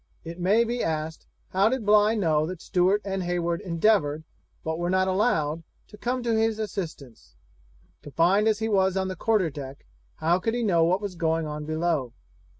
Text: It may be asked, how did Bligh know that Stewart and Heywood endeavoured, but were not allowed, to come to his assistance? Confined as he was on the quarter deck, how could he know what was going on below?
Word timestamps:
It 0.23 0.39
may 0.39 0.63
be 0.63 0.81
asked, 0.83 1.27
how 1.49 1.69
did 1.69 1.85
Bligh 1.85 2.15
know 2.15 2.47
that 2.47 2.59
Stewart 2.59 3.03
and 3.05 3.21
Heywood 3.21 3.61
endeavoured, 3.61 4.23
but 4.63 4.79
were 4.79 4.89
not 4.89 5.07
allowed, 5.07 5.61
to 5.89 5.95
come 5.95 6.23
to 6.23 6.35
his 6.35 6.57
assistance? 6.57 7.35
Confined 8.01 8.47
as 8.47 8.57
he 8.57 8.67
was 8.67 8.97
on 8.97 9.09
the 9.09 9.15
quarter 9.15 9.51
deck, 9.51 9.85
how 10.15 10.39
could 10.39 10.55
he 10.55 10.63
know 10.63 10.83
what 10.83 11.01
was 11.01 11.13
going 11.13 11.45
on 11.45 11.65
below? 11.65 12.13